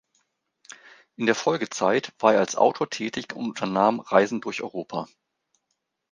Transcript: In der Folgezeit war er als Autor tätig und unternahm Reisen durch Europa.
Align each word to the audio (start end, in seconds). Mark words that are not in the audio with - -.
In 1.15 1.27
der 1.27 1.35
Folgezeit 1.35 2.11
war 2.17 2.33
er 2.33 2.39
als 2.39 2.55
Autor 2.55 2.89
tätig 2.89 3.33
und 3.35 3.45
unternahm 3.49 3.99
Reisen 3.99 4.41
durch 4.41 4.63
Europa. 4.63 5.07